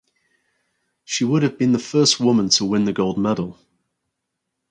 [1.05, 3.59] She would have been the first woman to win the gold medal.